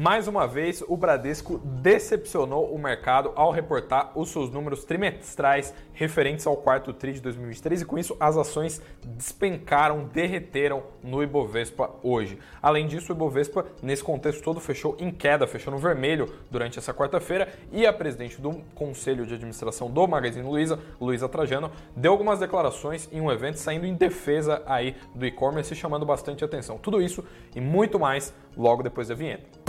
[0.00, 6.46] Mais uma vez, o Bradesco decepcionou o mercado ao reportar os seus números trimestrais referentes
[6.46, 12.38] ao quarto TRI de 2023 e com isso as ações despencaram, derreteram no Ibovespa hoje.
[12.62, 16.94] Além disso, o Ibovespa nesse contexto todo fechou em queda, fechou no vermelho durante essa
[16.94, 22.38] quarta-feira e a presidente do Conselho de Administração do Magazine Luiza, Luiza Trajano, deu algumas
[22.38, 26.78] declarações em um evento saindo em defesa aí do e-commerce, chamando bastante atenção.
[26.78, 27.22] Tudo isso
[27.54, 29.59] e muito mais logo depois da vinheta.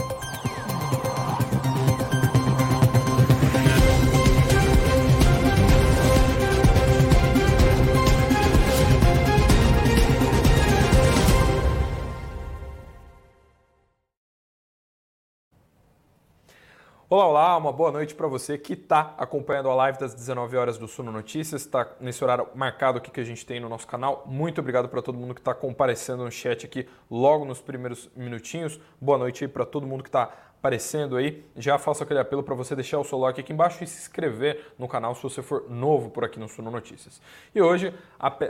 [17.14, 20.78] Olá, olá, uma boa noite para você que está acompanhando a live das 19 horas
[20.78, 24.24] do Suno Notícias, está nesse horário marcado aqui que a gente tem no nosso canal.
[24.26, 28.80] Muito obrigado para todo mundo que está comparecendo no chat aqui logo nos primeiros minutinhos.
[29.02, 32.54] Boa noite aí para todo mundo que está aparecendo aí, já faço aquele apelo para
[32.54, 35.68] você deixar o seu like aqui embaixo e se inscrever no canal se você for
[35.68, 37.20] novo por aqui no Suno Notícias.
[37.54, 37.92] E hoje,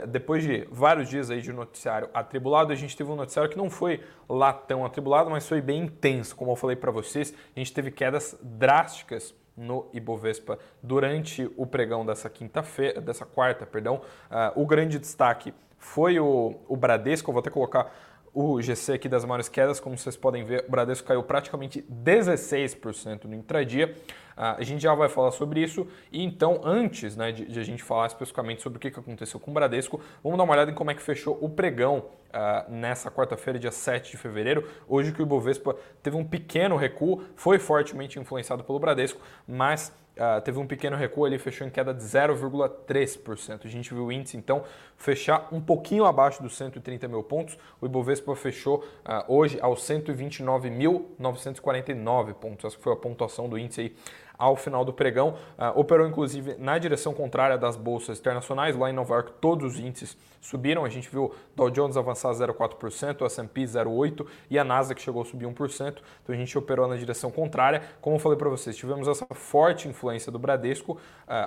[0.08, 3.70] depois de vários dias aí de noticiário atribulado, a gente teve um noticiário que não
[3.70, 7.72] foi lá tão atribulado, mas foi bem intenso, como eu falei para vocês, a gente
[7.72, 14.02] teve quedas drásticas no Ibovespa durante o pregão dessa quinta-feira, dessa quarta, perdão.
[14.30, 17.90] Uh, o grande destaque foi o, o Bradesco, eu vou até colocar
[18.34, 23.24] o GC aqui das maiores quedas, como vocês podem ver, o Bradesco caiu praticamente 16%
[23.24, 23.94] no intradia.
[24.36, 25.86] Uh, a gente já vai falar sobre isso.
[26.10, 29.50] E então, antes né, de, de, a gente falar especificamente sobre o que aconteceu com
[29.50, 33.10] o Bradesco, vamos dar uma olhada em como é que fechou o pregão uh, nessa
[33.10, 34.66] quarta-feira, dia 7 de fevereiro.
[34.88, 40.38] Hoje que o Ibovespa teve um pequeno recuo, foi fortemente influenciado pelo Bradesco, mas Uh,
[40.42, 43.60] teve um pequeno recuo ali, fechou em queda de 0,3%.
[43.64, 44.62] A gente viu o índice, então,
[44.94, 47.56] fechar um pouquinho abaixo dos 130 mil pontos.
[47.80, 52.66] O Ibovespa fechou uh, hoje aos 129.949 pontos.
[52.66, 53.96] Essa foi a pontuação do índice aí
[54.42, 55.36] ao final do pregão.
[55.56, 58.76] Uh, operou inclusive na direção contrária das bolsas internacionais.
[58.76, 60.84] Lá em Nova York, todos os índices subiram.
[60.84, 65.24] A gente viu Dow Jones avançar 0,4%, o S&P 0,8% e a Nasdaq chegou a
[65.24, 66.02] subir 1%.
[66.24, 67.82] Então a gente operou na direção contrária.
[68.00, 70.94] Como eu falei para vocês, tivemos essa forte influência do Bradesco.
[70.94, 70.98] Uh,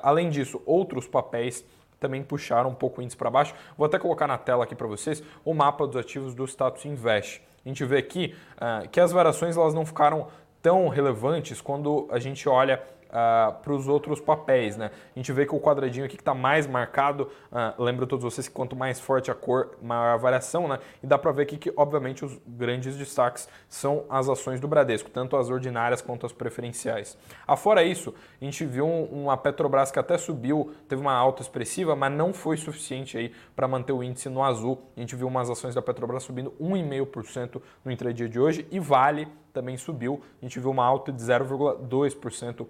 [0.01, 1.65] além disso, outros papéis
[1.99, 3.53] também puxaram um pouco o índice para baixo.
[3.77, 7.41] Vou até colocar na tela aqui para vocês o mapa dos ativos do Status Invest.
[7.65, 10.27] A gente vê aqui uh, que as variações elas não ficaram
[10.65, 12.81] tão relevantes quando a gente olha
[13.15, 14.75] uh, para os outros papéis.
[14.75, 14.91] Né?
[15.15, 18.47] A gente vê que o quadradinho aqui que está mais marcado, uh, lembro todos vocês
[18.47, 20.79] que quanto mais forte a cor, maior a variação, né?
[21.01, 25.09] e dá para ver aqui que, obviamente, os grandes destaques são as ações do Bradesco,
[25.09, 27.17] tanto as ordinárias quanto as preferenciais.
[27.47, 32.11] Afora isso, a gente viu uma Petrobras que até subiu, teve uma alta expressiva, mas
[32.11, 34.81] não foi suficiente para manter o índice no azul.
[34.97, 39.27] A gente viu umas ações da Petrobras subindo 1,5% no intradia de hoje e Vale
[39.55, 40.21] também subiu.
[40.41, 42.67] A gente viu uma alta de 0,2%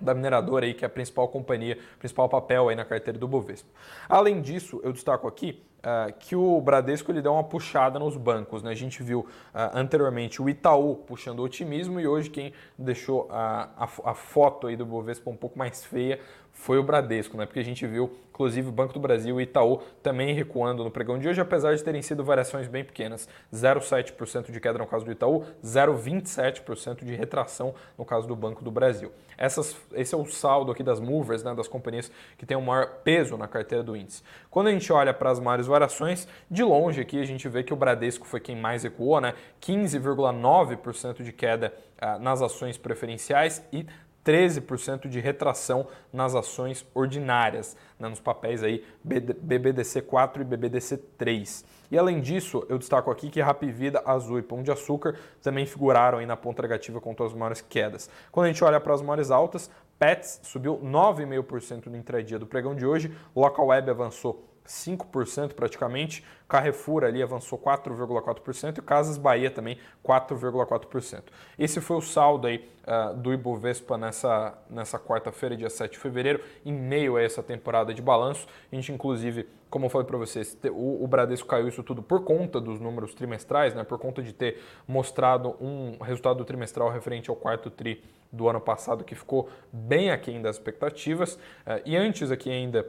[0.00, 3.68] da mineradora aí, que é a principal companhia, principal papel aí na carteira do Bovespa.
[4.08, 8.62] Além disso, eu destaco aqui uh, que o Bradesco ele dá uma puxada nos bancos.
[8.62, 8.70] Né?
[8.70, 9.26] A gente viu uh,
[9.72, 14.84] anteriormente o Itaú puxando otimismo e hoje quem deixou a, a, a foto aí do
[14.84, 16.20] Bovespa um pouco mais feia
[16.56, 17.44] foi o Bradesco, né?
[17.44, 21.18] Porque a gente viu, inclusive, o Banco do Brasil e Itaú também recuando no pregão
[21.18, 23.28] de hoje, apesar de terem sido variações bem pequenas.
[23.54, 28.70] 0,7% de queda no caso do Itaú, 0,27% de retração no caso do Banco do
[28.70, 29.12] Brasil.
[29.36, 32.86] Essas, esse é o saldo aqui das movers, né, das companhias que têm o maior
[33.04, 34.22] peso na carteira do índice.
[34.50, 37.72] Quando a gente olha para as maiores variações, de longe aqui a gente vê que
[37.72, 39.34] o Bradesco foi quem mais recuou, né?
[39.60, 43.86] 15,9% de queda ah, nas ações preferenciais e
[44.26, 51.64] 13% de retração nas ações ordinárias, né, nos papéis aí BBDC4 e BBDC3.
[51.88, 56.18] E além disso, eu destaco aqui que Rapvida, Azul e Pão de Açúcar também figuraram
[56.18, 58.10] aí na ponta negativa com as maiores quedas.
[58.32, 62.74] Quando a gente olha para as maiores altas, Pets subiu 9,5% no intradia do pregão
[62.74, 69.78] de hoje, Local Web avançou 5% praticamente, Carrefour ali avançou 4,4% e Casas Bahia também
[70.04, 71.22] 4,4%.
[71.58, 76.40] Esse foi o saldo aí uh, do Ibovespa nessa, nessa quarta-feira, dia 7 de fevereiro,
[76.64, 78.46] em meio a essa temporada de balanço.
[78.70, 82.22] A gente, inclusive, como eu falei para vocês, o, o, Bradesco caiu isso tudo por
[82.22, 87.36] conta dos números trimestrais, né, por conta de ter mostrado um resultado trimestral referente ao
[87.36, 91.34] quarto tri do ano passado que ficou bem aquém das expectativas.
[91.34, 92.86] Uh, e antes aqui ainda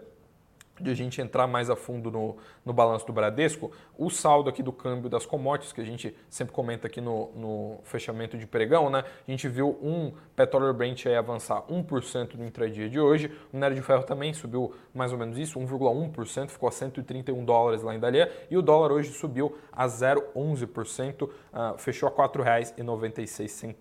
[0.83, 4.62] de a gente entrar mais a fundo no, no balanço do Bradesco, o saldo aqui
[4.62, 8.89] do câmbio das commodities, que a gente sempre comenta aqui no, no fechamento de pregão,
[8.89, 9.03] né?
[9.27, 13.75] A gente viu um petróleo Brent aí avançar 1% no intradia de hoje, o minério
[13.75, 18.00] de ferro também subiu mais ou menos isso, 1,1%, ficou a 131 dólares lá em
[18.00, 21.30] Dalian, e o dólar hoje subiu a 0,11%, uh,
[21.77, 23.75] fechou a R$ 4,96.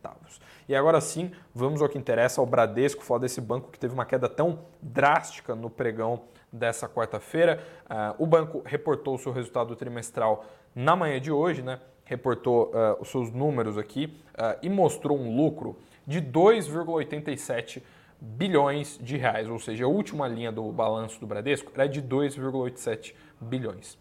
[0.68, 4.04] E agora sim, vamos ao que interessa, ao Bradesco, falar desse banco que teve uma
[4.04, 6.22] queda tão drástica no pregão
[6.52, 7.60] dessa quarta-feira.
[7.84, 10.44] Uh, o banco reportou o seu resultado trimestral
[10.74, 11.80] na manhã de hoje, né?
[12.04, 15.76] reportou uh, os seus números aqui uh, e mostrou um lucro
[16.06, 17.82] de 2,87
[18.20, 23.12] bilhões de reais, ou seja, a última linha do balanço do Bradesco era de 2,87
[23.38, 23.98] bilhões.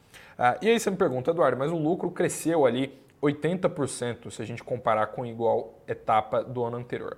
[0.61, 4.63] e aí você me pergunta, Eduardo, mas o lucro cresceu ali 80% se a gente
[4.63, 7.17] comparar com igual etapa do ano anterior.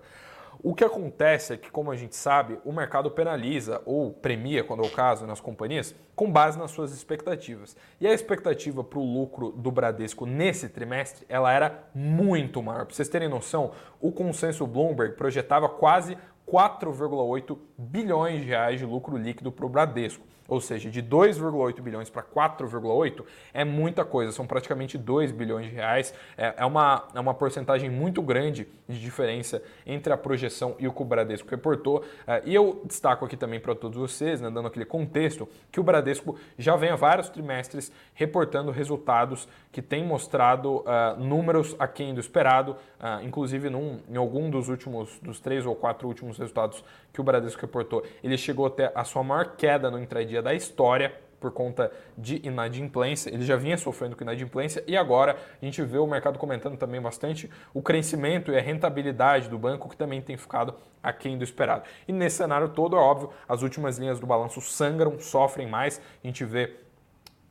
[0.63, 4.83] O que acontece é que, como a gente sabe, o mercado penaliza ou premia, quando
[4.83, 7.77] é o caso, nas companhias, com base nas suas expectativas.
[8.01, 12.86] E a expectativa para o lucro do Bradesco nesse trimestre, ela era muito maior.
[12.86, 13.71] Para vocês terem noção,
[14.01, 16.18] o consenso Bloomberg projetava quase
[16.48, 22.09] 4,8 bilhões de reais de lucro líquido para o Bradesco ou seja, de 2,8 bilhões
[22.09, 23.23] para 4,8
[23.53, 26.13] é muita coisa, são praticamente 2 bilhões de reais.
[26.38, 30.94] É, é, uma, é uma porcentagem muito grande de diferença entre a projeção e o
[30.94, 32.03] que o Bradesco reportou.
[32.25, 35.83] É, e eu destaco aqui também para todos vocês, né, dando aquele contexto, que o
[35.83, 42.19] Bradesco já vem há vários trimestres reportando resultados que têm mostrado uh, números aquém do
[42.19, 46.83] esperado, uh, inclusive num, em algum dos últimos, dos três ou quatro últimos resultados
[47.13, 51.13] que o Bradesco reportou, ele chegou até a sua maior queda no intradia da história
[51.39, 53.29] por conta de inadimplência.
[53.29, 57.01] Ele já vinha sofrendo com inadimplência e agora a gente vê o mercado comentando também
[57.01, 61.83] bastante o crescimento e a rentabilidade do banco que também tem ficado aquém do esperado.
[62.07, 66.01] E nesse cenário todo, é óbvio, as últimas linhas do balanço sangram, sofrem mais.
[66.23, 66.73] A gente vê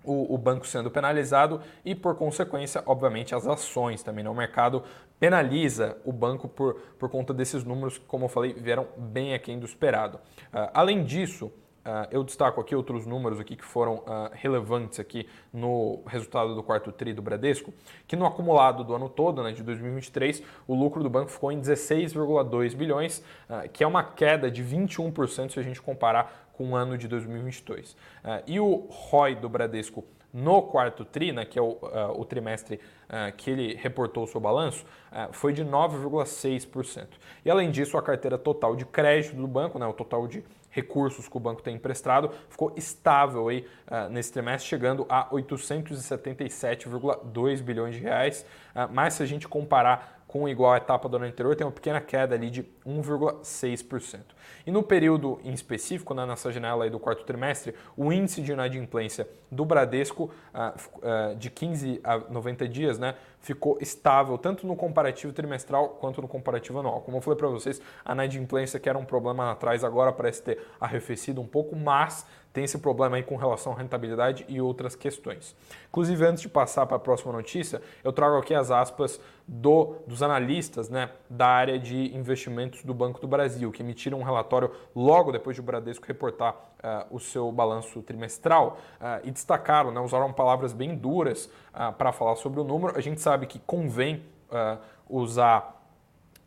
[0.06, 4.22] o, banco sendo penalizado e, por consequência, obviamente, as ações também.
[4.22, 4.30] Né?
[4.30, 4.84] O mercado
[5.18, 9.58] penaliza o banco por, por conta desses números que, como eu falei, vieram bem aquém
[9.58, 10.18] do esperado.
[10.18, 11.50] Uh, além disso,
[12.10, 16.90] eu destaco aqui outros números aqui que foram uh, relevantes aqui no resultado do quarto
[16.90, 17.72] tri do Bradesco,
[18.06, 21.60] que no acumulado do ano todo, né, de 2023, o lucro do banco ficou em
[21.60, 23.18] 16,2 bilhões,
[23.48, 27.06] uh, que é uma queda de 21% se a gente comparar com o ano de
[27.06, 27.94] 2022.
[28.46, 30.02] e o ROI do Bradesco
[30.32, 31.78] no quarto tri, né, que é o,
[32.16, 32.80] o trimestre
[33.36, 34.86] que ele reportou o seu balanço,
[35.32, 37.08] foi de 9,6%.
[37.44, 40.42] E além disso, a carteira total de crédito do banco, né, o total de
[40.76, 47.62] recursos que o banco tem emprestado, ficou estável aí, uh, nesse trimestre, chegando a 877,2
[47.62, 48.44] bilhões de reais.
[48.74, 51.72] Uh, mas se a gente comparar com igual à etapa do ano anterior, tem uma
[51.72, 54.20] pequena queda ali de 1,6%.
[54.66, 59.28] E no período em específico, né, nessa janela do quarto trimestre, o índice de inadimplência
[59.50, 60.24] do Bradesco
[60.54, 66.22] uh, uh, de 15 a 90 dias né, ficou estável, tanto no comparativo trimestral quanto
[66.22, 67.00] no comparativo anual.
[67.00, 70.60] Como eu falei para vocês, a inadimplência que era um problema atrás agora parece ter
[70.80, 75.54] arrefecido um pouco, mas tem esse problema aí com relação à rentabilidade e outras questões.
[75.90, 80.22] Inclusive, antes de passar para a próxima notícia, eu trago aqui as aspas do, dos
[80.22, 85.30] analistas né, da área de investimentos do Banco do Brasil, que emitiram um relatório logo
[85.30, 90.32] depois de o Bradesco reportar uh, o seu balanço trimestral uh, e destacaram, né, usaram
[90.32, 92.96] palavras bem duras uh, para falar sobre o número.
[92.96, 94.22] A gente sabe que convém
[95.08, 95.75] usar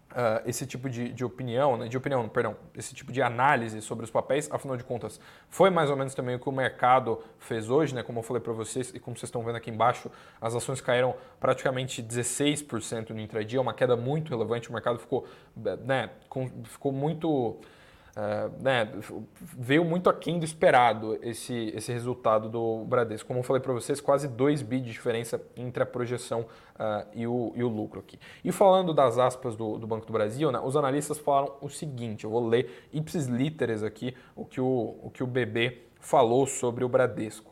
[0.10, 4.04] Uh, esse tipo de, de opinião, né, de opinião, perdão, esse tipo de análise sobre
[4.04, 7.70] os papéis, afinal de contas, foi mais ou menos também o que o mercado fez
[7.70, 10.10] hoje, né, como eu falei para vocês e como vocês estão vendo aqui embaixo,
[10.42, 15.28] as ações caíram praticamente 16% no intradia, uma queda muito relevante, o mercado ficou,
[15.86, 17.60] né, com, ficou muito
[18.20, 18.92] Uh, né,
[19.40, 23.26] veio muito aquém do esperado esse, esse resultado do Bradesco.
[23.26, 27.26] Como eu falei para vocês, quase 2 bi de diferença entre a projeção uh, e,
[27.26, 28.20] o, e o lucro aqui.
[28.44, 32.26] E falando das aspas do, do Banco do Brasil, né, os analistas falaram o seguinte,
[32.26, 36.84] eu vou ler ipsis literes aqui o que o, o, que o BB falou sobre
[36.84, 37.49] o Bradesco.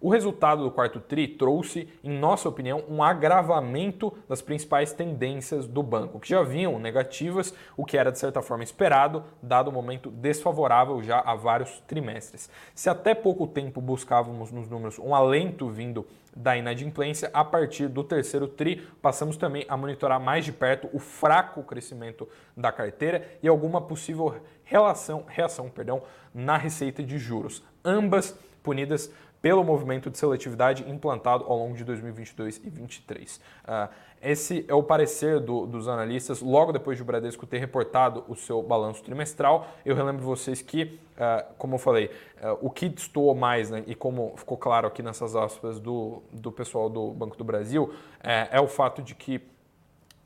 [0.00, 5.82] O resultado do quarto TRI trouxe, em nossa opinião, um agravamento das principais tendências do
[5.82, 10.08] banco, que já vinham negativas, o que era de certa forma esperado, dado o momento
[10.08, 12.48] desfavorável já há vários trimestres.
[12.76, 18.04] Se até pouco tempo buscávamos nos números um alento vindo da inadimplência, a partir do
[18.04, 23.48] terceiro TRI, passamos também a monitorar mais de perto o fraco crescimento da carteira e
[23.48, 26.02] alguma possível relação, reação perdão,
[26.32, 27.64] na receita de juros.
[27.84, 33.36] Ambas punidas pelo movimento de seletividade implantado ao longo de 2022 e 2023.
[33.36, 33.88] Uh,
[34.20, 38.34] esse é o parecer do, dos analistas logo depois de o Bradesco ter reportado o
[38.34, 39.68] seu balanço trimestral.
[39.84, 42.06] Eu relembro vocês que, uh, como eu falei,
[42.42, 46.50] uh, o que destoou mais, né, e como ficou claro aqui nessas aspas do, do
[46.50, 47.92] pessoal do Banco do Brasil,
[48.22, 49.40] é, é o fato de que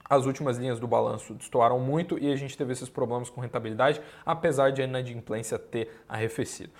[0.08, 4.00] as últimas linhas do balanço destoaram muito e a gente teve esses problemas com rentabilidade,
[4.26, 6.70] apesar de a inadimplência ter arrefecido.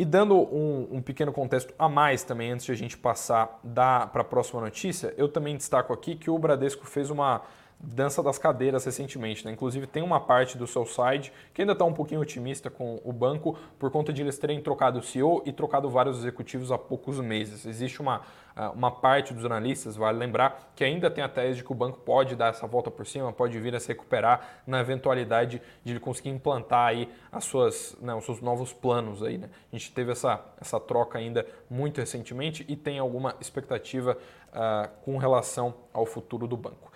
[0.00, 4.22] E dando um, um, pequeno contexto a mais também, antes de a gente passar para
[4.22, 7.42] a próxima notícia, eu também destaco aqui que o Bradesco fez uma
[7.82, 9.44] dança das cadeiras recentemente.
[9.44, 9.52] Né?
[9.52, 13.12] Inclusive, tem uma parte do seu site que ainda está um pouquinho otimista com o
[13.12, 17.18] banco por conta de eles terem trocado o CEO e trocado vários executivos há poucos
[17.20, 17.64] meses.
[17.64, 18.20] Existe uma,
[18.54, 21.74] ah, uma parte dos analistas, vale lembrar, que ainda tem a tese de que o
[21.74, 25.92] banco pode dar essa volta por cima, pode vir a se recuperar na eventualidade de
[25.92, 29.22] ele conseguir implantar aí as suas, né, os seus novos planos.
[29.22, 29.48] Aí, né?
[29.72, 34.18] A gente teve essa, essa troca ainda muito recentemente e tem alguma expectativa
[34.48, 36.90] uh, com relação ao futuro do banco.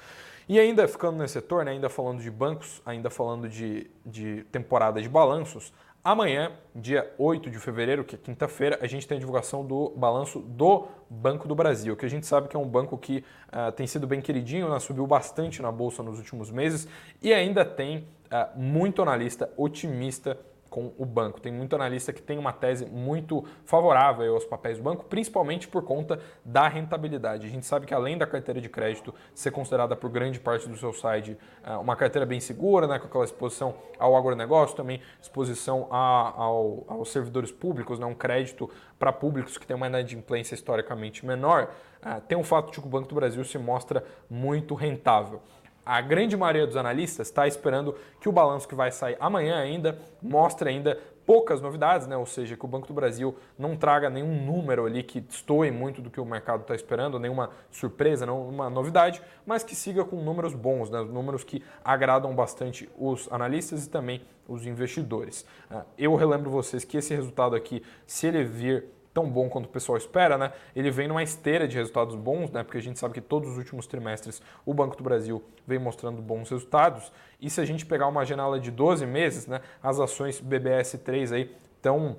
[0.48, 5.00] E ainda ficando nesse setor, né, ainda falando de bancos, ainda falando de, de temporada
[5.00, 5.72] de balanços,
[6.02, 10.40] amanhã, dia 8 de fevereiro, que é quinta-feira, a gente tem a divulgação do balanço
[10.40, 13.86] do Banco do Brasil, que a gente sabe que é um banco que uh, tem
[13.86, 16.86] sido bem queridinho, né, subiu bastante na bolsa nos últimos meses
[17.22, 20.38] e ainda tem uh, muito analista otimista
[20.74, 21.40] com o banco.
[21.40, 25.84] Tem muito analista que tem uma tese muito favorável aos papéis do banco, principalmente por
[25.84, 27.46] conta da rentabilidade.
[27.46, 30.76] A gente sabe que além da carteira de crédito ser considerada por grande parte do
[30.76, 35.86] seu site ah, uma carteira bem segura, né, com aquela exposição ao agronegócio, também exposição
[35.92, 41.24] a, ao, aos servidores públicos, né, um crédito para públicos que tem uma inadimplência historicamente
[41.24, 45.40] menor, ah, tem o fato de que o Banco do Brasil se mostra muito rentável
[45.84, 49.98] a grande maioria dos analistas está esperando que o balanço que vai sair amanhã ainda
[50.22, 52.16] mostre ainda poucas novidades, né?
[52.16, 56.02] ou seja, que o Banco do Brasil não traga nenhum número ali que destoe muito
[56.02, 60.54] do que o mercado está esperando, nenhuma surpresa, nenhuma novidade, mas que siga com números
[60.54, 61.00] bons, né?
[61.00, 65.46] números que agradam bastante os analistas e também os investidores.
[65.70, 68.84] Ah, eu relembro vocês que esse resultado aqui, se ele vir
[69.14, 70.52] tão bom quanto o pessoal espera, né?
[70.74, 72.64] Ele vem numa esteira de resultados bons, né?
[72.64, 76.20] Porque a gente sabe que todos os últimos trimestres o Banco do Brasil vem mostrando
[76.20, 77.12] bons resultados.
[77.40, 79.60] E se a gente pegar uma janela de 12 meses, né?
[79.80, 82.16] As ações BBS3 aí estão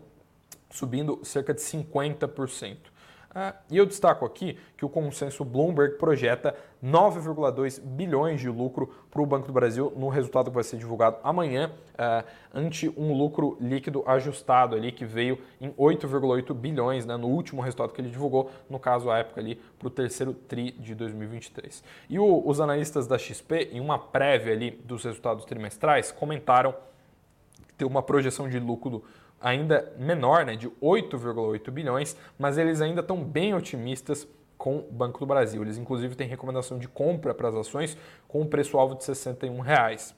[0.71, 2.77] subindo cerca de 50%.
[3.37, 9.21] Ah, e eu destaco aqui que o consenso Bloomberg projeta 9,2 bilhões de lucro para
[9.21, 12.23] o Banco do Brasil no resultado que vai ser divulgado amanhã, ah,
[12.53, 17.91] ante um lucro líquido ajustado ali que veio em 8,8 bilhões né, no último resultado
[17.91, 21.83] que ele divulgou, no caso a época ali para o terceiro TRI de 2023.
[22.09, 26.73] E o, os analistas da XP, em uma prévia ali dos resultados trimestrais, comentaram
[27.77, 29.03] ter uma projeção de lucro
[29.41, 34.27] ainda menor, né, de 8,8 bilhões, mas eles ainda estão bem otimistas
[34.57, 35.61] com o Banco do Brasil.
[35.61, 40.15] Eles inclusive têm recomendação de compra para as ações com um preço-alvo de 61 reais.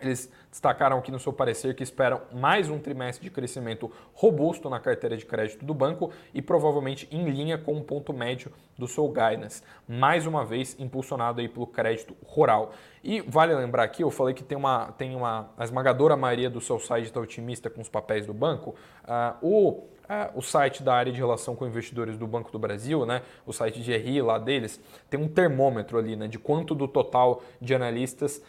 [0.00, 4.80] Eles destacaram aqui no seu parecer que esperam mais um trimestre de crescimento robusto na
[4.80, 9.08] carteira de crédito do banco e provavelmente em linha com o ponto médio do seu
[9.08, 12.72] guidance, mais uma vez impulsionado aí pelo crédito rural.
[13.02, 16.60] E vale lembrar aqui, eu falei que tem uma, tem uma a esmagadora maioria do
[16.60, 18.74] seu site está otimista com os papéis do banco.
[19.04, 23.04] Uh, o é, o site da área de relação com investidores do Banco do Brasil,
[23.04, 26.88] né, o site de RI lá deles, tem um termômetro ali né, de quanto do
[26.88, 28.42] total de analistas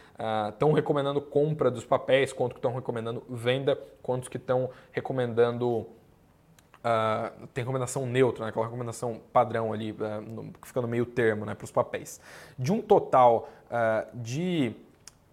[0.49, 5.85] estão uh, recomendando compra dos papéis, quanto que estão recomendando venda, quantos que estão recomendando
[6.79, 8.51] Uh, tem recomendação neutra, né?
[8.51, 11.53] aquela recomendação padrão ali, uh, no, que fica no meio termo né?
[11.53, 12.21] para os papéis.
[12.57, 14.73] De um total uh, de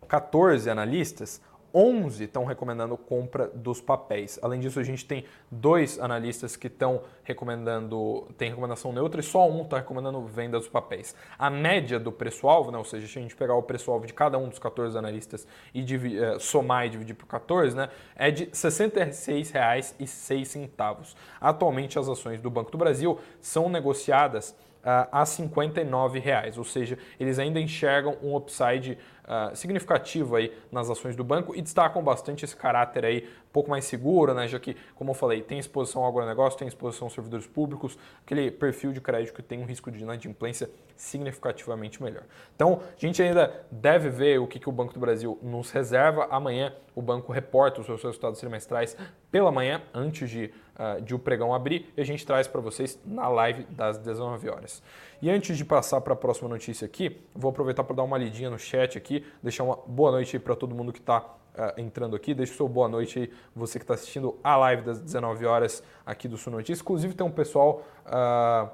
[0.09, 1.41] 14 analistas,
[1.77, 4.39] 11 estão recomendando compra dos papéis.
[4.41, 9.47] Além disso, a gente tem dois analistas que estão recomendando, tem recomendação neutra e só
[9.47, 11.15] um está recomendando venda dos papéis.
[11.39, 14.39] A média do preço-alvo, né, ou seja, se a gente pegar o preço-alvo de cada
[14.39, 15.85] um dos 14 analistas e
[16.19, 21.15] eh, somar e dividir por 14, né, é de R$ 66,06.
[21.39, 24.57] Atualmente, as ações do Banco do Brasil são negociadas
[24.87, 30.89] uh, a 59 reais, ou seja, eles ainda enxergam um upside uh, significativo aí nas
[30.89, 34.59] ações do banco e destacam bastante esse caráter aí um pouco mais seguro, né, já
[34.59, 38.93] que, como eu falei, tem exposição ao agronegócio, tem exposição aos servidores públicos, aquele perfil
[38.93, 42.25] de crédito que tem um risco de inadimplência significativamente melhor.
[42.55, 46.27] Então, a gente ainda deve ver o que, que o Banco do Brasil nos reserva.
[46.31, 48.97] Amanhã o banco reporta os seus resultados trimestrais
[49.31, 52.99] pela manhã, antes de, uh, de o pregão abrir, e a gente traz para vocês
[53.05, 54.83] na live das 19 horas.
[55.21, 58.51] E antes de passar para a próxima notícia aqui, vou aproveitar para dar uma lidinha
[58.51, 62.35] no chat aqui, deixar uma boa noite para todo mundo que está uh, entrando aqui.
[62.35, 65.83] Deixa o seu boa noite aí, você que está assistindo a live das 19 horas
[66.05, 66.81] aqui do Sul Notícias.
[66.81, 68.69] Inclusive tem um pessoal uh,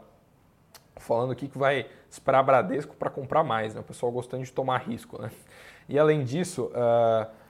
[0.97, 3.81] falando aqui que vai esperar Bradesco para comprar mais, né?
[3.81, 5.31] O pessoal gostando de tomar risco, né?
[5.89, 7.42] E além disso, uh,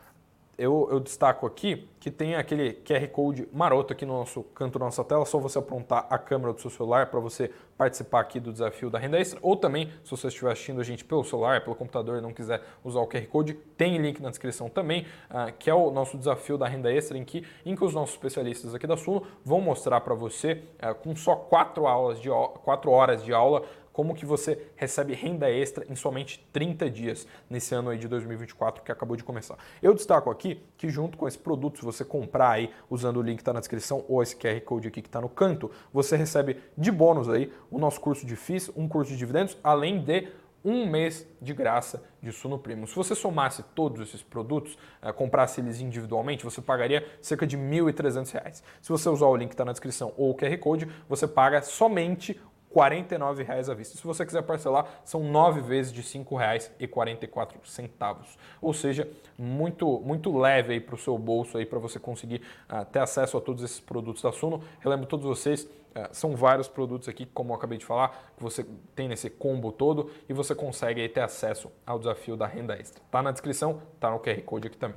[0.63, 4.85] eu, eu, destaco aqui que tem aquele QR Code maroto aqui no nosso canto da
[4.85, 8.53] nossa tela, só você apontar a câmera do seu celular para você participar aqui do
[8.53, 11.75] desafio da renda extra, ou também, se você estiver assistindo a gente pelo celular, pelo
[11.75, 15.69] computador e não quiser usar o QR Code, tem link na descrição também, uh, que
[15.69, 18.87] é o nosso desafio da renda extra, em que, em que os nossos especialistas aqui
[18.87, 22.29] da Suno vão mostrar para você, uh, com só quatro, aulas de,
[22.63, 27.75] quatro horas de aula, como que você recebe renda extra em somente 30 dias nesse
[27.75, 29.57] ano aí de 2024 que acabou de começar.
[29.83, 33.37] Eu destaco aqui que junto com esse produto, se você comprar aí usando o link
[33.37, 36.57] que está na descrição ou esse QR Code aqui que está no canto, você recebe
[36.77, 40.29] de bônus aí o nosso curso de FIIs, um curso de dividendos, além de
[40.65, 42.87] um mês de graça de Suno Primo.
[42.87, 47.63] Se você somasse todos esses produtos, eh, comprasse eles individualmente, você pagaria cerca de R$
[47.63, 48.63] 1.300.
[48.81, 51.63] Se você usar o link que está na descrição ou o QR Code, você paga
[51.63, 52.41] somente
[52.75, 53.97] R$ 49,00 à vista.
[53.97, 58.19] Se você quiser parcelar, são nove vezes de R$ 5,44.
[58.61, 63.01] Ou seja, muito, muito leve para o seu bolso aí para você conseguir uh, ter
[63.01, 64.63] acesso a todos esses produtos da Suno.
[64.81, 68.65] Relembro todos vocês, uh, são vários produtos aqui, como eu acabei de falar, que você
[68.95, 73.03] tem nesse combo todo e você consegue aí, ter acesso ao desafio da renda extra.
[73.11, 74.97] Tá na descrição, tá no QR Code aqui também.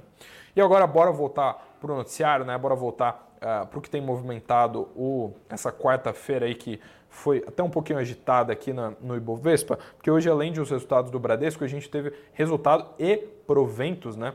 [0.55, 2.57] E agora bora voltar para o noticiário, né?
[2.57, 6.79] Bora voltar uh, para o que tem movimentado o, essa quarta-feira aí que
[7.15, 11.17] foi até um pouquinho agitada aqui na, no Ibovespa, porque hoje, além dos resultados do
[11.17, 13.17] Bradesco, a gente teve resultado e
[13.47, 14.33] proventos, né?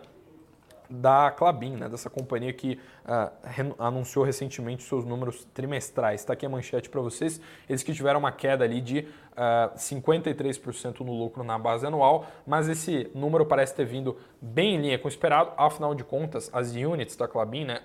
[0.90, 6.20] Da Clabin, né, dessa companhia que uh, anunciou recentemente seus números trimestrais.
[6.20, 7.40] Está aqui a manchete para vocês.
[7.68, 9.06] Eles que tiveram uma queda ali de uh,
[9.36, 14.80] ah, 53% no lucro na base anual, mas esse número parece ter vindo bem em
[14.80, 15.52] linha com o esperado.
[15.56, 17.80] Afinal de contas, as units da Clabin, né,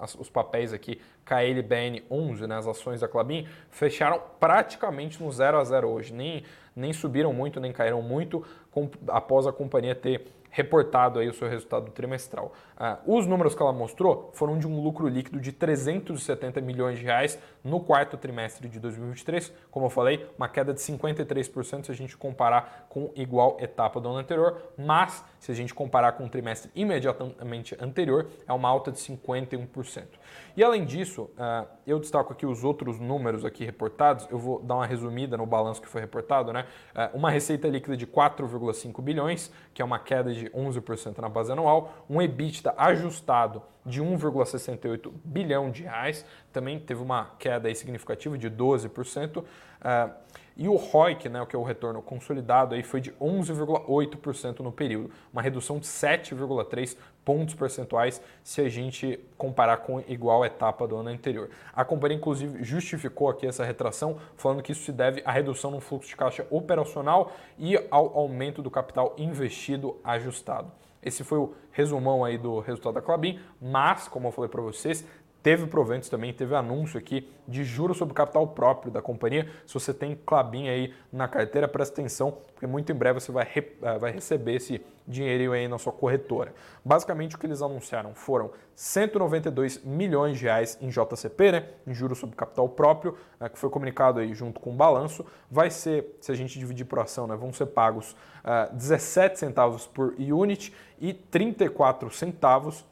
[0.00, 5.58] as, os papéis aqui KLBN 11, né, as ações da Clabin, fecharam praticamente no 0
[5.58, 6.12] a 0 hoje.
[6.12, 6.42] Nem,
[6.74, 11.50] nem subiram muito, nem caíram muito com, após a companhia ter reportado aí o seu
[11.50, 12.50] resultado trimestral.
[12.78, 17.04] Uh, os números que ela mostrou foram de um lucro líquido de 370 milhões de
[17.04, 19.52] reais no quarto trimestre de 2023.
[19.70, 24.08] Como eu falei, uma queda de 53% se a gente comparar com igual etapa do
[24.08, 28.90] ano anterior, mas se a gente comparar com o trimestre imediatamente anterior, é uma alta
[28.90, 30.04] de 51%.
[30.56, 34.76] E além disso, uh, eu destaco aqui os outros números aqui reportados, eu vou dar
[34.76, 36.64] uma resumida no balanço que foi reportado, né?
[36.94, 41.52] Uh, uma receita líquida de 4,5 bilhões, que é uma queda de 11% na base
[41.52, 48.50] anual, um EBITDA ajustado de 1,68 bilhão de reais, também teve uma queda significativa de
[48.50, 49.38] 12%.
[49.38, 49.44] Uh,
[50.56, 55.10] e o ROIC, né, que é o retorno consolidado, aí foi de 11,8% no período,
[55.32, 61.08] uma redução de 7,3 pontos percentuais se a gente comparar com igual etapa do ano
[61.08, 61.50] anterior.
[61.74, 65.80] A companhia, inclusive, justificou aqui essa retração, falando que isso se deve à redução no
[65.80, 70.70] fluxo de caixa operacional e ao aumento do capital investido ajustado.
[71.02, 75.04] Esse foi o resumão aí do resultado da Clabin, mas, como eu falei para vocês,
[75.46, 79.48] Teve proventos também, teve anúncio aqui de juros sobre capital próprio da companhia.
[79.64, 83.46] Se você tem Clabin aí na carteira, presta atenção, porque muito em breve você vai,
[83.48, 86.52] re, eh, vai receber esse dinheirinho aí na sua corretora.
[86.84, 92.18] Basicamente o que eles anunciaram foram 192 milhões de reais em JCP, né, em juros
[92.18, 95.24] sobre capital próprio, é, que foi comunicado aí junto com o balanço.
[95.48, 99.86] Vai ser, se a gente dividir por ação, né, vão ser pagos uh, 17 centavos
[99.86, 102.84] por unit e 34 centavos,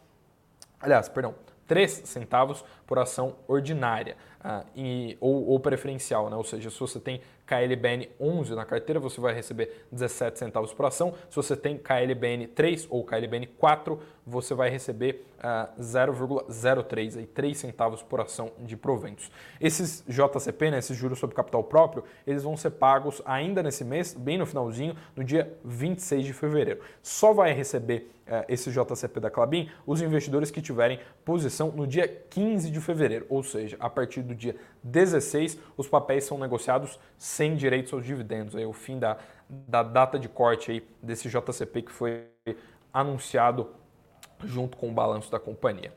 [0.80, 1.34] aliás, perdão,
[1.66, 6.36] 3 centavos por ação ordinária uh, e, ou, ou, preferencial, né?
[6.36, 10.86] ou seja, se você tem KLBN 11 na carteira, você vai receber 17 centavos por
[10.86, 11.14] ação.
[11.28, 17.56] Se você tem KLBN 3 ou KLBN 4, você vai receber uh, 0,03, aí 3
[17.56, 19.30] centavos por ação de proventos.
[19.60, 24.14] Esses JCP, né, esses juros sobre capital próprio, eles vão ser pagos ainda nesse mês,
[24.14, 26.80] bem no finalzinho, no dia 26 de fevereiro.
[27.02, 32.08] Só vai receber uh, esse JCP da Clabin os investidores que tiverem posição no dia
[32.30, 37.56] 15 de fevereiro, ou seja, a partir do dia 16, os papéis são negociados sem
[37.56, 38.54] direitos aos dividendos.
[38.54, 39.18] É o fim da,
[39.48, 42.26] da data de corte aí desse JCP que foi
[42.92, 43.70] anunciado
[44.44, 45.92] junto com o balanço da companhia.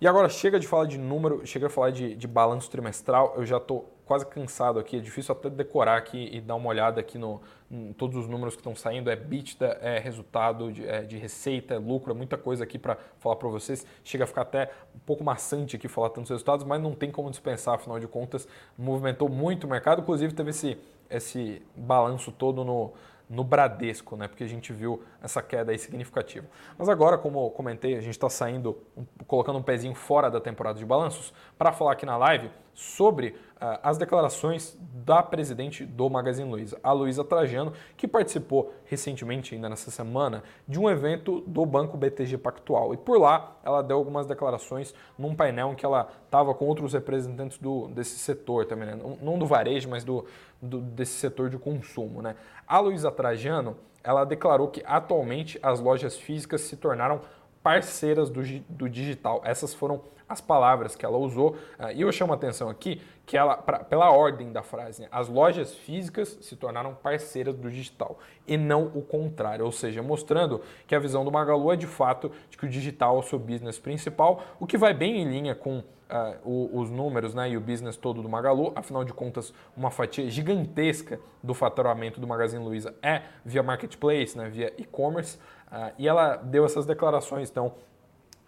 [0.00, 3.44] E agora chega de falar de número, chega a falar de, de balanço trimestral, eu
[3.44, 7.18] já estou quase cansado aqui, é difícil até decorar aqui e dar uma olhada aqui
[7.18, 11.18] no, em todos os números que estão saindo, é EBITDA, é resultado de, é, de
[11.18, 13.86] receita, é lucro, é muita coisa aqui para falar para vocês.
[14.02, 17.30] Chega a ficar até um pouco maçante aqui falar tantos resultados, mas não tem como
[17.30, 20.78] dispensar, afinal de contas, movimentou muito o mercado, inclusive teve esse,
[21.10, 22.94] esse balanço todo no,
[23.28, 24.26] no Bradesco, né?
[24.26, 26.46] Porque a gente viu essa queda aí significativa.
[26.76, 28.78] Mas agora, como eu comentei, a gente está saindo,
[29.26, 33.80] colocando um pezinho fora da temporada de balanços para falar aqui na live sobre uh,
[33.82, 39.90] as declarações da presidente do Magazine Luiza, a Luiza Trajano, que participou recentemente, ainda nessa
[39.90, 42.94] semana, de um evento do Banco BTG Pactual.
[42.94, 46.92] E por lá ela deu algumas declarações num painel em que ela estava com outros
[46.92, 49.16] representantes do, desse setor também, né?
[49.20, 50.24] não do varejo, mas do,
[50.60, 52.22] do, desse setor de consumo.
[52.22, 52.36] Né?
[52.66, 57.20] A Luiza Trajano ela declarou que atualmente as lojas físicas se tornaram
[57.68, 59.42] parceiras do, do digital.
[59.44, 61.50] Essas foram as palavras que ela usou.
[61.78, 65.08] Uh, e eu chamo a atenção aqui que ela, pra, pela ordem da frase, né,
[65.12, 70.62] as lojas físicas se tornaram parceiras do digital e não o contrário, ou seja, mostrando
[70.86, 73.38] que a visão do Magalu é de fato de que o digital é o seu
[73.38, 77.60] business principal, o que vai bem em linha com Uh, os números né, e o
[77.60, 78.72] business todo do Magalu.
[78.74, 84.48] Afinal de contas, uma fatia gigantesca do faturamento do Magazine Luiza é via marketplace, né,
[84.48, 85.38] via e-commerce.
[85.70, 87.74] Uh, e ela deu essas declarações, então,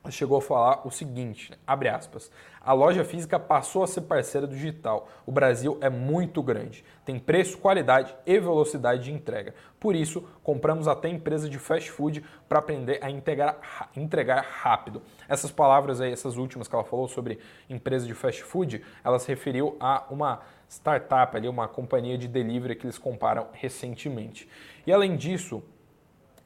[0.09, 1.59] chegou a falar o seguinte, né?
[1.66, 2.30] abre aspas,
[2.62, 5.09] a loja física passou a ser parceira do digital.
[5.26, 9.54] O Brasil é muito grande, tem preço, qualidade e velocidade de entrega.
[9.78, 15.02] Por isso, compramos até empresa de fast food para aprender a integrar, entregar rápido.
[15.28, 19.28] Essas palavras aí, essas últimas que ela falou sobre empresa de fast food, ela se
[19.28, 24.48] referiu a uma startup ali, uma companhia de delivery que eles comparam recentemente.
[24.87, 25.62] E além disso,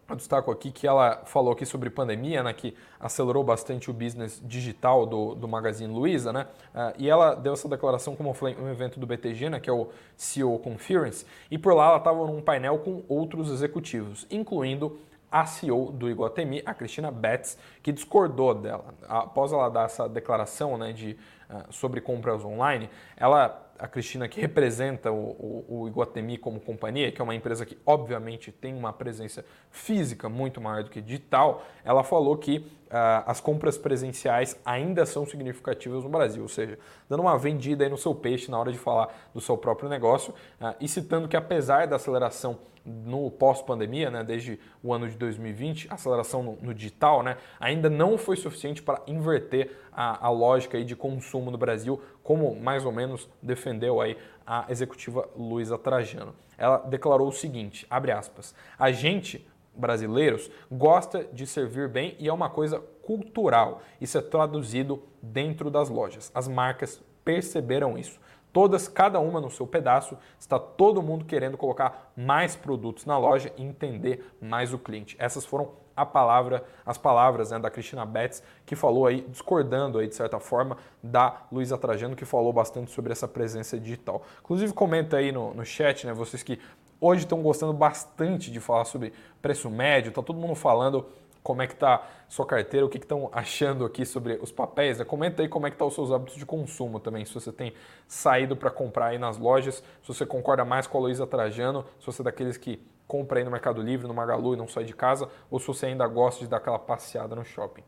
[0.08, 4.40] eu destaco aqui que ela falou aqui sobre pandemia, né, que acelerou bastante o business
[4.44, 6.46] digital do, do Magazine Luiza, né?
[6.74, 9.88] Uh, e ela deu essa declaração, como um evento do BTG, né, que é o
[10.16, 14.98] CEO Conference, e por lá ela estava num painel com outros executivos, incluindo
[15.30, 18.94] a CEO do Iguatemi, a Cristina Betts, que discordou dela.
[19.08, 21.16] Após ela dar essa declaração né, de,
[21.50, 27.10] uh, sobre compras online, ela a Cristina, que representa o, o, o, Iguatemi como companhia,
[27.10, 31.64] que é uma empresa que obviamente tem uma presença física muito maior do que digital,
[31.84, 37.20] ela falou que uh, as compras presenciais ainda são significativas no Brasil, ou seja, dando
[37.20, 40.74] uma vendida aí no seu peixe na hora de falar do seu próprio negócio uh,
[40.80, 46.42] e citando que apesar da aceleração no pós-pandemia, né, desde o ano de 2020, aceleração
[46.42, 50.94] no, no, digital, né, ainda não foi suficiente para inverter a, a lógica aí de
[50.94, 56.34] consumo no Brasil, como mais ou menos defendeu aí a executiva Luísa Trajano.
[56.58, 62.32] Ela declarou o seguinte, abre aspas, a gente, brasileiros, gosta de servir bem e é
[62.32, 63.82] uma coisa cultural.
[64.00, 66.32] Isso é traduzido dentro das lojas.
[66.34, 68.18] As marcas perceberam isso
[68.54, 73.52] todas, cada uma no seu pedaço, está todo mundo querendo colocar mais produtos na loja
[73.58, 75.16] e entender mais o cliente.
[75.18, 80.09] Essas foram a palavra, as palavras né, da Cristina Betts, que falou aí, discordando aí
[80.09, 84.22] de certa forma da Luísa Trajano, que falou bastante sobre essa presença digital.
[84.40, 86.61] Inclusive comenta aí no, no chat, né, vocês que
[87.00, 91.07] hoje estão gostando bastante de falar sobre preço médio, tá todo mundo falando
[91.42, 94.98] como é que está sua carteira, o que estão achando aqui sobre os papéis.
[94.98, 95.04] Né?
[95.04, 97.74] Comenta aí como é que tá os seus hábitos de consumo também, se você tem
[98.09, 102.07] saído para comprar aí nas lojas, se você concorda mais com a Luísa Trajano, se
[102.07, 104.94] você é daqueles que compra aí no Mercado Livre, no Magalu e não sai de
[104.94, 107.82] casa, ou se você ainda gosta de dar aquela passeada no shopping.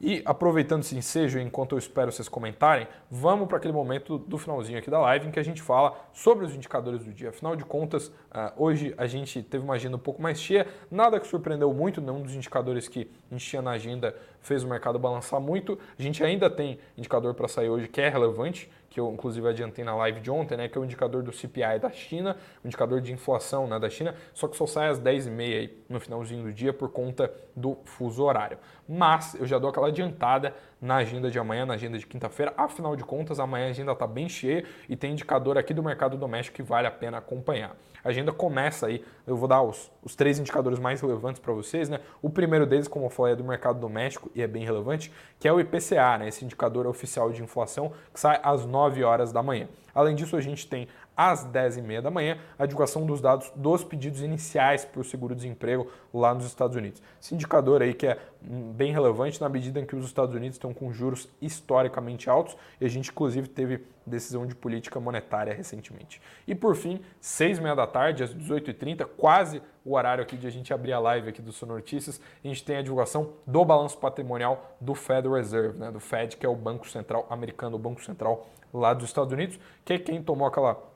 [0.00, 4.78] E aproveitando esse ensejo, enquanto eu espero vocês comentarem, vamos para aquele momento do finalzinho
[4.78, 7.28] aqui da live em que a gente fala sobre os indicadores do dia.
[7.28, 11.20] Afinal de contas, uh, hoje a gente teve uma agenda um pouco mais cheia, nada
[11.20, 14.98] que surpreendeu muito, nenhum dos indicadores que a gente tinha na agenda fez o mercado
[14.98, 15.78] balançar muito.
[15.98, 19.84] A gente ainda tem indicador para sair hoje que é relevante, que eu inclusive adiantei
[19.84, 23.00] na live de ontem, né, que é o indicador do CPI da China, o indicador
[23.00, 26.72] de inflação né, da China, só que só sai às 10h30 no finalzinho do dia
[26.72, 28.58] por conta do fuso horário.
[28.88, 32.54] Mas eu já dou aquela adiantada na agenda de amanhã, na agenda de quinta-feira.
[32.56, 36.16] Afinal de contas, amanhã a agenda está bem cheia e tem indicador aqui do mercado
[36.16, 37.76] doméstico que vale a pena acompanhar.
[38.02, 41.88] A agenda começa aí, eu vou dar os, os três indicadores mais relevantes para vocês.
[41.88, 42.00] Né?
[42.22, 45.46] O primeiro deles, como eu falei, é do mercado doméstico e é bem relevante, que
[45.46, 46.28] é o IPCA, né?
[46.28, 49.68] esse indicador oficial de inflação que sai às 9 horas da manhã.
[49.94, 54.22] Além disso, a gente tem às 10h30 da manhã, a divulgação dos dados dos pedidos
[54.22, 57.02] iniciais para o seguro-desemprego lá nos Estados Unidos.
[57.20, 60.72] Esse indicador aí que é bem relevante na medida em que os Estados Unidos estão
[60.72, 66.20] com juros historicamente altos e a gente inclusive teve decisão de política monetária recentemente.
[66.46, 70.72] E por fim, 6h30 da tarde, às 18h30, quase o horário aqui de a gente
[70.72, 74.94] abrir a live aqui do Sonotícias, a gente tem a divulgação do balanço patrimonial do
[74.94, 78.94] Federal Reserve, né, do Fed, que é o Banco Central americano, o Banco Central lá
[78.94, 80.90] dos Estados Unidos, que é quem tomou aquela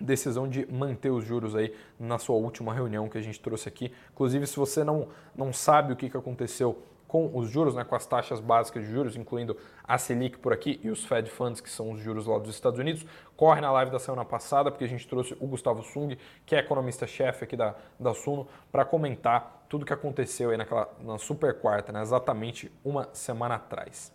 [0.00, 3.92] decisão de manter os juros aí na sua última reunião que a gente trouxe aqui.
[4.12, 7.96] Inclusive, se você não, não sabe o que, que aconteceu com os juros, né, com
[7.96, 11.68] as taxas básicas de juros, incluindo a Selic por aqui e os Fed Funds, que
[11.68, 13.04] são os juros lá dos Estados Unidos.
[13.36, 16.60] Corre na live da semana passada, porque a gente trouxe o Gustavo Sung, que é
[16.60, 21.90] economista-chefe aqui da, da Suno, para comentar tudo que aconteceu aí naquela, na super quarta,
[21.90, 24.12] né, exatamente uma semana atrás.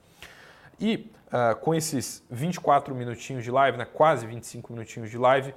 [0.79, 5.53] E uh, com esses 24 minutinhos de live, né, quase 25 minutinhos de live,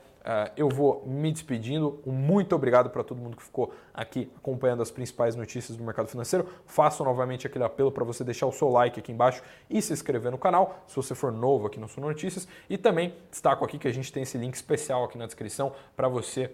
[0.57, 2.01] eu vou me despedindo.
[2.05, 6.47] Muito obrigado para todo mundo que ficou aqui acompanhando as principais notícias do mercado financeiro.
[6.67, 10.31] Faço novamente aquele apelo para você deixar o seu like aqui embaixo e se inscrever
[10.31, 12.47] no canal, se você for novo aqui no Suno Notícias.
[12.69, 16.09] E também destaco aqui que a gente tem esse link especial aqui na descrição para
[16.09, 16.51] você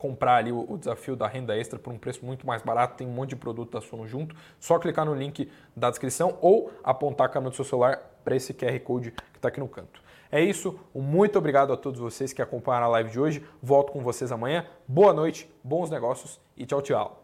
[0.00, 3.10] comprar ali o, desafio da renda extra por um preço muito mais barato, tem um
[3.10, 7.28] monte de produto da Sono junto, só clicar no link da descrição ou apontar a
[7.28, 10.00] câmera do seu celular para esse QR Code que está aqui no canto.
[10.32, 14.00] É isso, muito obrigado a todos vocês que acompanharam a live de hoje, volto com
[14.00, 17.19] vocês amanhã, boa noite, bons negócios e tchau, tchau.